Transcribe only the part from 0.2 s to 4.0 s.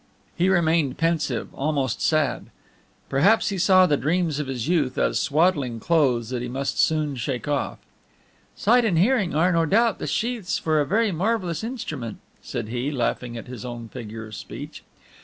He remained pensive, almost sad. Perhaps he saw the